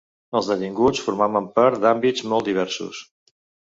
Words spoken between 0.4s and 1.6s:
detinguts formaven